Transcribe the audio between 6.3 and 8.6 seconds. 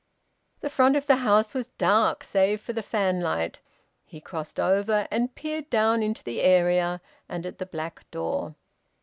area and at the black door.